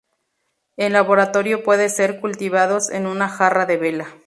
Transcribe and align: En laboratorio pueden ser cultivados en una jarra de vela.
En 0.77 0.93
laboratorio 0.93 1.61
pueden 1.63 1.87
ser 1.91 2.19
cultivados 2.19 2.89
en 2.89 3.05
una 3.05 3.29
jarra 3.29 3.67
de 3.67 3.77
vela. 3.77 4.07